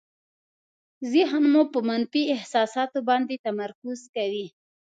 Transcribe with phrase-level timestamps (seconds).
[1.11, 4.47] ذهن مو په منفي احساساتو باندې تمرکز کوي.